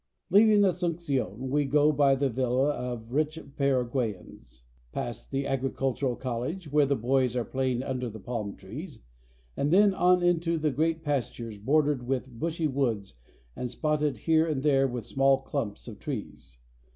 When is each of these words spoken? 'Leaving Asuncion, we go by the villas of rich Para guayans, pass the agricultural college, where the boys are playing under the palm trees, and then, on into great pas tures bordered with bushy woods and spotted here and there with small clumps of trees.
'Leaving 0.31 0.61
Asuncion, 0.63 1.37
we 1.51 1.63
go 1.63 1.91
by 1.91 2.15
the 2.15 2.27
villas 2.27 2.73
of 2.75 3.11
rich 3.11 3.37
Para 3.55 3.85
guayans, 3.85 4.63
pass 4.91 5.27
the 5.27 5.45
agricultural 5.45 6.15
college, 6.15 6.71
where 6.71 6.87
the 6.87 6.95
boys 6.95 7.35
are 7.35 7.45
playing 7.45 7.83
under 7.83 8.09
the 8.09 8.19
palm 8.19 8.55
trees, 8.55 9.03
and 9.55 9.69
then, 9.69 9.93
on 9.93 10.23
into 10.23 10.57
great 10.71 11.03
pas 11.03 11.29
tures 11.29 11.63
bordered 11.63 12.07
with 12.07 12.39
bushy 12.39 12.65
woods 12.67 13.13
and 13.55 13.69
spotted 13.69 14.17
here 14.17 14.47
and 14.47 14.63
there 14.63 14.87
with 14.87 15.05
small 15.05 15.37
clumps 15.37 15.87
of 15.87 15.99
trees. 15.99 16.57